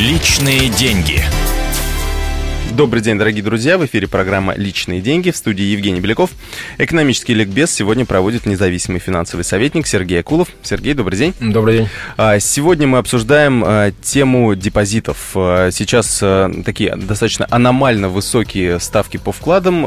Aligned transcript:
Личные 0.00 0.70
деньги. 0.70 1.22
Добрый 2.76 3.02
день, 3.02 3.18
дорогие 3.18 3.42
друзья. 3.42 3.78
В 3.78 3.84
эфире 3.86 4.06
программа 4.06 4.54
«Личные 4.54 5.00
деньги» 5.00 5.32
в 5.32 5.36
студии 5.36 5.64
Евгений 5.64 6.00
Беляков. 6.00 6.30
Экономический 6.78 7.34
ликбез 7.34 7.72
сегодня 7.72 8.06
проводит 8.06 8.46
независимый 8.46 9.00
финансовый 9.00 9.42
советник 9.42 9.88
Сергей 9.88 10.20
Акулов. 10.20 10.48
Сергей, 10.62 10.94
добрый 10.94 11.18
день. 11.18 11.34
Добрый 11.40 11.78
день. 11.78 11.88
А, 12.16 12.38
сегодня 12.38 12.86
мы 12.86 12.98
обсуждаем 12.98 13.64
а, 13.66 13.90
тему 14.02 14.54
депозитов. 14.54 15.32
А, 15.34 15.70
сейчас 15.72 16.22
такие 16.64 16.94
достаточно 16.94 17.46
аномально 17.50 18.08
высокие 18.08 18.78
ставки 18.78 19.16
по 19.16 19.32
вкладам. 19.32 19.86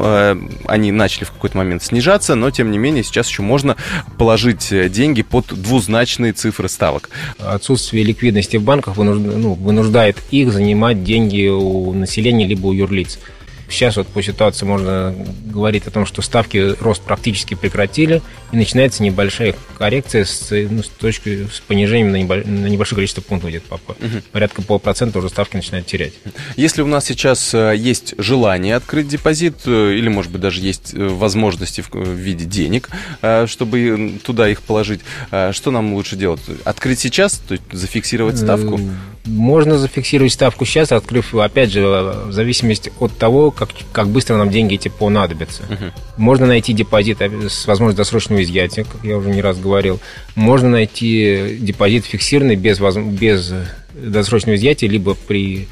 Они 0.66 0.92
начали 0.92 1.24
в 1.24 1.32
какой-то 1.32 1.56
момент 1.56 1.82
снижаться, 1.82 2.34
но 2.34 2.50
тем 2.50 2.70
не 2.70 2.76
менее 2.76 3.02
сейчас 3.02 3.28
еще 3.28 3.40
можно 3.40 3.76
положить 4.18 4.72
деньги 4.92 5.22
под 5.22 5.46
двузначные 5.46 6.34
цифры 6.34 6.68
ставок. 6.68 7.08
Отсутствие 7.38 8.04
ликвидности 8.04 8.58
в 8.58 8.62
банках 8.62 8.98
ну, 8.98 9.54
вынуждает 9.54 10.18
их 10.30 10.52
занимать 10.52 11.02
деньги 11.02 11.48
у 11.48 11.92
населения 11.94 12.46
либо 12.46 12.66
у 12.66 12.73
юрлиц. 12.74 13.18
Сейчас 13.68 13.96
вот 13.96 14.06
по 14.08 14.22
ситуации 14.22 14.66
можно 14.66 15.14
говорить 15.46 15.86
о 15.86 15.90
том, 15.90 16.06
что 16.06 16.22
ставки 16.22 16.74
рост 16.80 17.02
практически 17.02 17.54
прекратили, 17.54 18.22
и 18.52 18.56
начинается 18.56 19.02
небольшая 19.02 19.54
коррекция 19.78 20.24
с, 20.24 20.50
ну, 20.50 20.82
с 20.82 20.88
точки 20.88 21.48
с 21.52 21.60
понижением 21.60 22.12
на, 22.12 22.16
небольш, 22.16 22.44
на 22.44 22.66
небольшое 22.66 22.96
количество 22.96 23.22
пунктов 23.22 23.50
где-то 23.50 23.78
по, 23.78 23.92
угу. 23.92 24.22
порядка 24.32 24.62
полпроцента 24.62 25.18
уже 25.18 25.28
ставки 25.28 25.56
начинают 25.56 25.86
терять. 25.86 26.12
Если 26.56 26.82
у 26.82 26.86
нас 26.86 27.06
сейчас 27.06 27.54
э, 27.54 27.74
есть 27.76 28.14
желание 28.18 28.76
открыть 28.76 29.08
депозит, 29.08 29.56
э, 29.66 29.94
или, 29.94 30.08
может 30.08 30.30
быть, 30.30 30.40
даже 30.40 30.60
есть 30.60 30.92
э, 30.94 30.98
возможности 31.02 31.82
в 31.90 32.08
виде 32.10 32.44
денег, 32.44 32.90
чтобы 33.46 34.20
туда 34.22 34.48
их 34.48 34.62
положить, 34.62 35.00
что 35.52 35.70
нам 35.70 35.94
лучше 35.94 36.16
делать? 36.16 36.40
Открыть 36.64 37.00
сейчас, 37.00 37.38
то 37.38 37.52
есть 37.52 37.64
зафиксировать 37.72 38.38
ставку? 38.38 38.78
Можно 39.26 39.78
зафиксировать 39.78 40.32
ставку 40.32 40.66
сейчас, 40.66 40.92
открыв, 40.92 41.34
опять 41.34 41.72
же, 41.72 41.80
в 41.80 42.32
зависимости 42.32 42.92
от 43.00 43.16
того, 43.16 43.50
как, 43.50 43.70
как 43.90 44.08
быстро 44.08 44.36
нам 44.36 44.50
деньги 44.50 44.74
эти 44.74 44.88
понадобятся. 44.88 45.62
Угу. 45.62 45.92
Можно 46.18 46.46
найти 46.46 46.74
депозит 46.74 47.22
с 47.22 47.66
возможностью 47.66 48.04
досрочного 48.04 48.42
изъятия, 48.42 48.84
как 48.84 49.02
я 49.02 49.16
уже 49.16 49.30
не 49.30 49.40
раз 49.40 49.58
говорил. 49.58 49.98
Можно 50.34 50.68
найти 50.68 51.56
депозит 51.58 52.04
фиксированный 52.04 52.56
без, 52.56 52.78
без 52.78 53.52
досрочного 53.94 54.56
изъятия, 54.56 54.88
либо 54.88 55.14
при 55.14 55.68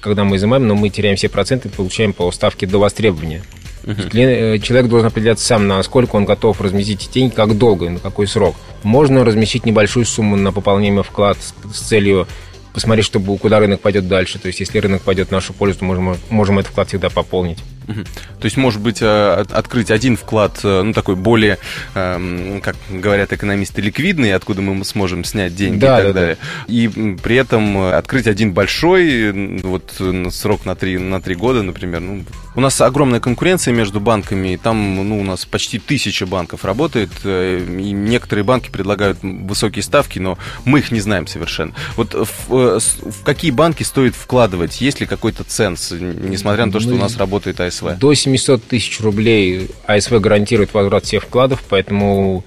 когда 0.00 0.24
мы 0.24 0.36
изымаем, 0.36 0.66
но 0.66 0.74
мы 0.74 0.88
теряем 0.88 1.16
все 1.16 1.28
проценты, 1.28 1.68
получаем 1.68 2.12
по 2.12 2.30
ставке 2.32 2.66
до 2.66 2.78
востребования. 2.78 3.42
Uh-huh. 3.82 4.58
Человек 4.60 4.88
должен 4.88 5.08
определяться 5.08 5.46
сам, 5.46 5.66
насколько 5.66 6.16
он 6.16 6.24
готов 6.24 6.60
разместить 6.60 7.04
эти 7.04 7.14
деньги, 7.14 7.34
как 7.34 7.56
долго 7.56 7.86
и 7.86 7.90
на 7.90 7.98
какой 7.98 8.26
срок. 8.26 8.56
Можно 8.82 9.24
разместить 9.24 9.64
небольшую 9.66 10.04
сумму 10.04 10.36
на 10.36 10.52
пополнение 10.52 11.02
вклад 11.02 11.38
с, 11.38 11.54
с 11.74 11.80
целью 11.80 12.26
посмотреть, 12.72 13.06
чтобы 13.06 13.36
куда 13.38 13.58
рынок 13.60 13.80
пойдет 13.80 14.08
дальше. 14.08 14.38
То 14.38 14.46
есть, 14.46 14.60
если 14.60 14.78
рынок 14.78 15.02
пойдет 15.02 15.28
в 15.28 15.32
нашу 15.32 15.52
пользу, 15.52 15.80
то 15.80 15.84
можем, 15.84 16.16
можем 16.28 16.58
этот 16.58 16.72
вклад 16.72 16.88
всегда 16.88 17.08
пополнить. 17.08 17.58
То 17.86 18.44
есть, 18.44 18.56
может 18.56 18.80
быть, 18.80 18.98
э, 19.00 19.44
открыть 19.50 19.90
один 19.90 20.16
вклад, 20.16 20.60
э, 20.62 20.82
ну, 20.82 20.92
такой 20.92 21.16
более, 21.16 21.58
эм, 21.94 22.60
как 22.60 22.76
говорят 22.88 23.32
экономисты, 23.32 23.82
ликвидный, 23.82 24.32
откуда 24.32 24.62
мы 24.62 24.84
сможем 24.84 25.24
снять 25.24 25.54
деньги 25.54 25.80
да, 25.80 26.00
и 26.00 26.04
так 26.04 26.14
да, 26.14 26.20
далее. 26.20 26.36
Да. 26.40 26.72
И 26.72 26.88
при 27.22 27.36
этом 27.36 27.76
э, 27.78 27.92
открыть 27.92 28.26
один 28.26 28.52
большой, 28.52 29.58
вот 29.62 30.00
срок 30.30 30.64
на 30.64 30.76
три, 30.76 30.98
на 30.98 31.20
три 31.20 31.34
года, 31.34 31.62
например. 31.62 32.00
Ну, 32.00 32.24
у 32.54 32.60
нас 32.60 32.80
огромная 32.80 33.20
конкуренция 33.20 33.72
между 33.72 34.00
банками, 34.00 34.58
там, 34.62 35.08
ну, 35.08 35.20
у 35.20 35.24
нас 35.24 35.44
почти 35.44 35.78
тысяча 35.78 36.26
банков 36.26 36.64
работает, 36.64 37.10
и 37.24 37.92
некоторые 37.92 38.44
банки 38.44 38.70
предлагают 38.70 39.18
высокие 39.22 39.82
ставки, 39.82 40.18
но 40.18 40.38
мы 40.64 40.80
их 40.80 40.90
не 40.90 41.00
знаем 41.00 41.26
совершенно. 41.26 41.74
Вот 41.96 42.14
в, 42.14 42.80
в 42.80 43.24
какие 43.24 43.50
банки 43.50 43.82
стоит 43.82 44.14
вкладывать? 44.14 44.80
Есть 44.80 45.00
ли 45.00 45.06
какой-то 45.06 45.44
ценз, 45.44 45.92
несмотря 45.92 46.66
на 46.66 46.72
то, 46.72 46.80
что 46.80 46.90
у 46.90 46.98
нас 46.98 47.16
работает 47.16 47.60
АСВ? 47.60 47.98
До 47.98 48.14
700 48.14 48.64
тысяч 48.64 49.00
рублей 49.00 49.70
АСВ 49.86 50.12
гарантирует 50.12 50.74
возврат 50.74 51.04
всех 51.04 51.24
вкладов, 51.24 51.62
поэтому 51.68 52.44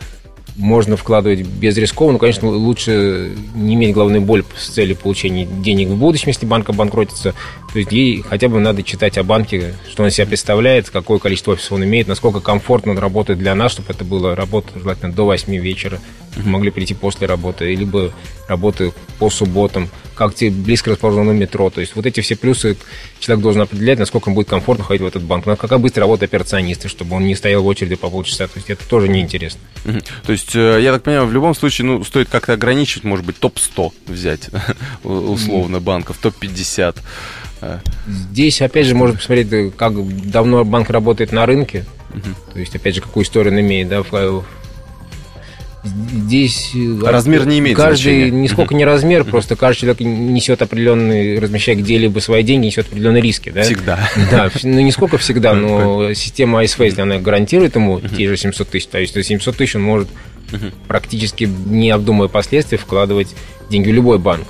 можно 0.56 0.98
вкладывать 0.98 1.42
без 1.42 1.76
рисков, 1.78 2.12
но, 2.12 2.20
конечно, 2.20 2.50
лучше 2.50 3.32
не 3.56 3.76
иметь 3.76 3.94
головной 3.94 4.20
боль 4.20 4.44
с 4.56 4.70
целью 4.70 4.96
получения 4.96 5.46
денег 5.46 5.90
в 5.90 5.98
будущем, 5.98 6.28
если 6.28 6.46
банк 6.46 6.70
обанкротится. 6.70 7.34
То 7.72 7.80
есть 7.80 7.92
ей 7.92 8.22
хотя 8.22 8.50
бы 8.50 8.60
надо 8.60 8.84
читать 8.84 9.18
о 9.18 9.24
банке, 9.24 9.74
что 9.90 10.04
он 10.04 10.12
себя 10.12 10.28
представляет, 10.28 10.90
какое 10.90 11.18
количество 11.18 11.54
офисов 11.54 11.74
он 11.74 11.84
имеет, 11.86 12.08
насколько 12.08 12.40
комфортно 12.40 12.92
он 12.92 13.00
работает 13.00 13.40
для 13.40 13.56
нас, 13.56 13.72
чтобы 13.72 13.92
это 13.92 14.04
было 14.04 14.36
работа 14.36 14.68
желательно 14.80 15.12
до 15.12 15.26
8 15.26 15.56
вечера, 15.58 16.00
могли 16.44 16.70
прийти 16.70 16.94
после 16.94 17.26
работы, 17.26 17.74
либо 17.74 18.14
работы 18.48 18.94
по 19.20 19.30
субботам, 19.30 19.90
как 20.16 20.36
тебе 20.36 20.52
близко 20.52 20.92
расположено 20.92 21.32
метро. 21.32 21.70
То 21.70 21.82
есть 21.82 21.96
вот 21.96 22.06
эти 22.06 22.22
все 22.22 22.36
плюсы 22.36 22.78
человек 23.20 23.44
должен 23.44 23.62
определять, 23.62 24.00
насколько 24.00 24.30
ему 24.30 24.36
будет 24.36 24.50
комфортно 24.50 24.84
ходить 24.84 25.02
в 25.02 25.06
этот 25.06 25.24
банк, 25.24 25.46
как 25.46 25.80
быстро 25.80 26.02
работают 26.02 26.32
операционисты, 26.32 26.88
чтобы 26.88 27.16
он 27.16 27.26
не 27.26 27.36
стоял 27.36 27.64
в 27.64 27.68
очереди 27.68 27.96
по 27.96 28.10
полчаса. 28.10 28.48
То 28.48 28.58
есть 28.58 28.70
это 28.70 28.88
тоже 28.88 29.08
неинтересно. 29.08 29.62
То 30.26 30.32
есть, 30.32 30.56
э, 30.56 30.80
я 30.82 30.92
так 30.94 31.04
понимаю, 31.04 31.28
в 31.28 31.34
любом 31.34 31.56
случае, 31.56 31.88
ну, 31.88 32.04
стоит 32.04 32.30
как-то 32.30 32.54
ограничить, 32.54 33.04
может 33.04 33.26
быть, 33.26 33.38
топ-100 33.40 33.92
взять, 34.08 34.50
условно, 35.04 35.80
банков, 35.80 36.18
топ-50. 36.22 36.98
Здесь, 38.08 38.62
опять 38.62 38.88
же, 38.88 38.96
можно 38.96 39.16
посмотреть, 39.16 39.52
э, 39.52 39.72
как 39.76 39.94
давно 40.30 40.64
банк 40.64 40.90
работает 40.90 41.32
на 41.32 41.46
рынке. 41.46 41.86
То 42.54 42.60
есть, 42.60 42.76
опять 42.76 42.96
же, 42.96 43.02
какую 43.02 43.24
историю 43.24 43.54
он 43.54 43.60
имеет, 43.62 43.88
да, 43.90 44.04
Здесь 45.84 46.72
э, 46.76 47.00
размер 47.06 47.46
не 47.46 47.60
имеет 47.60 47.76
каждый 47.76 48.20
значения. 48.20 48.32
нисколько 48.32 48.74
не 48.74 48.86
размер, 48.86 49.26
просто 49.26 49.58
каждый 49.58 49.82
человек 49.82 50.00
несет 50.00 50.62
определенный, 50.62 51.40
размещая 51.40 51.76
где-либо 51.76 52.20
свои 52.20 52.42
деньги, 52.44 52.68
несет 52.68 52.88
определенные 52.88 53.22
риски, 53.22 53.50
да? 53.50 53.64
Всегда. 53.64 54.10
Да, 54.32 54.50
ну 54.64 54.80
не 54.80 54.92
сколько 54.92 55.18
всегда, 55.18 55.54
но 55.54 56.14
система 56.14 56.62
если 56.62 57.02
она 57.02 57.18
гарантирует 57.18 57.76
ему 57.76 58.00
те 58.00 58.30
же 58.30 58.38
700 58.38 58.70
тысяч, 58.70 58.88
то 58.88 58.98
есть 59.00 59.14
700 59.14 59.58
тысяч 59.58 59.76
он 59.76 59.84
может 59.84 60.08
практически 60.88 61.46
не 61.66 61.90
обдумывая 61.90 62.30
последствий 62.30 62.78
вкладывать 62.78 63.36
деньги 63.70 63.90
в 63.90 63.94
любой 63.94 64.20
банк. 64.20 64.48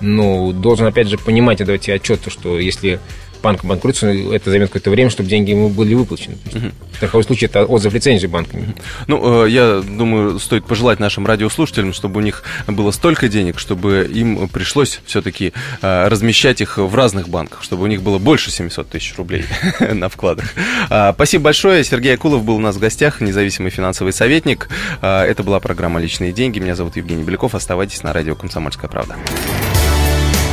Но 0.00 0.52
должен 0.52 0.86
опять 0.86 1.08
же 1.08 1.18
понимать 1.18 1.60
и 1.60 1.64
давать 1.64 1.88
отчет, 1.88 2.20
что 2.28 2.58
если 2.58 3.00
банк 3.46 3.62
обанкротится, 3.62 4.08
это 4.08 4.50
займет 4.50 4.70
какое-то 4.70 4.90
время, 4.90 5.08
чтобы 5.08 5.28
деньги 5.28 5.52
ему 5.52 5.68
были 5.68 5.94
выплачены. 5.94 6.36
Угу. 6.52 6.72
В 6.94 6.98
таком 6.98 7.22
случае 7.22 7.48
это 7.48 7.64
отзыв 7.64 7.94
лицензии 7.94 8.26
банка. 8.26 8.58
Ну, 9.06 9.44
э, 9.44 9.50
я 9.50 9.82
думаю, 9.82 10.40
стоит 10.40 10.64
пожелать 10.64 10.98
нашим 10.98 11.24
радиослушателям, 11.26 11.92
чтобы 11.92 12.18
у 12.18 12.22
них 12.24 12.42
было 12.66 12.90
столько 12.90 13.28
денег, 13.28 13.60
чтобы 13.60 14.10
им 14.12 14.48
пришлось 14.48 15.00
все-таки 15.06 15.52
э, 15.80 16.08
размещать 16.08 16.60
их 16.60 16.78
в 16.78 16.92
разных 16.92 17.28
банках, 17.28 17.62
чтобы 17.62 17.84
у 17.84 17.86
них 17.86 18.02
было 18.02 18.18
больше 18.18 18.50
700 18.50 18.88
тысяч 18.88 19.14
рублей 19.16 19.44
на 19.92 20.08
вкладах. 20.08 20.52
А, 20.90 21.12
спасибо 21.12 21.44
большое. 21.44 21.84
Сергей 21.84 22.14
Акулов 22.14 22.42
был 22.42 22.56
у 22.56 22.60
нас 22.60 22.74
в 22.74 22.80
гостях, 22.80 23.20
независимый 23.20 23.70
финансовый 23.70 24.12
советник. 24.12 24.68
А, 25.02 25.24
это 25.24 25.44
была 25.44 25.60
программа 25.60 26.00
«Личные 26.00 26.32
деньги». 26.32 26.58
Меня 26.58 26.74
зовут 26.74 26.96
Евгений 26.96 27.22
Беляков. 27.22 27.54
Оставайтесь 27.54 28.02
на 28.02 28.12
радио 28.12 28.34
«Комсомольская 28.34 28.90
правда». 28.90 29.14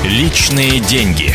Личные 0.04 0.80
деньги. 0.80 1.34